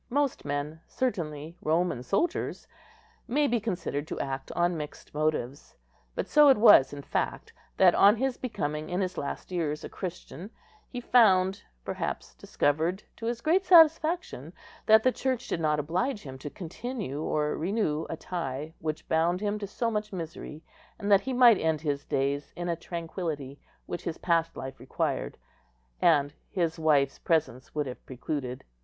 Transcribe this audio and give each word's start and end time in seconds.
Most 0.09 0.45
men, 0.45 0.81
certainly 0.87 1.55
Roman 1.61 2.01
soldiers, 2.01 2.67
may 3.27 3.45
be 3.45 3.59
considered 3.59 4.07
to 4.07 4.19
act 4.19 4.51
on 4.53 4.75
mixed 4.75 5.13
motives; 5.13 5.75
but 6.15 6.27
so 6.27 6.49
it 6.49 6.57
was 6.57 6.91
in 6.91 7.03
fact, 7.03 7.53
that, 7.77 7.93
on 7.93 8.15
his 8.15 8.35
becoming 8.35 8.89
in 8.89 8.99
his 8.99 9.15
last 9.15 9.51
years 9.51 9.83
a 9.83 9.89
Christian, 9.89 10.49
he 10.89 10.99
found, 11.01 11.61
perhaps 11.85 12.33
discovered, 12.33 13.03
to 13.15 13.27
his 13.27 13.41
great 13.41 13.63
satisfaction, 13.63 14.53
that 14.87 15.03
the 15.03 15.11
Church 15.11 15.47
did 15.47 15.59
not 15.59 15.79
oblige 15.79 16.23
him 16.23 16.39
to 16.39 16.49
continue 16.49 17.21
or 17.21 17.55
renew 17.55 18.07
a 18.09 18.17
tie 18.17 18.73
which 18.79 19.07
bound 19.07 19.39
him 19.39 19.59
to 19.59 19.67
so 19.67 19.91
much 19.91 20.11
misery, 20.11 20.63
and 20.97 21.11
that 21.11 21.21
he 21.21 21.31
might 21.31 21.59
end 21.59 21.81
his 21.81 22.05
days 22.05 22.51
in 22.55 22.67
a 22.69 22.75
tranquillity 22.75 23.59
which 23.85 24.05
his 24.05 24.17
past 24.17 24.57
life 24.57 24.79
required, 24.79 25.37
and 26.01 26.33
his 26.49 26.79
wife's 26.79 27.19
presence 27.19 27.75
would 27.75 27.85
have 27.85 28.03
precluded. 28.07 28.63